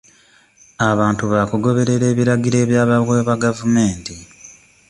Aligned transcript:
Abantu 0.89 1.23
baakugoberera 1.31 2.05
ebiragiro 2.13 2.57
ebyabawebwa 2.63 3.33
gavumenti. 3.43 4.15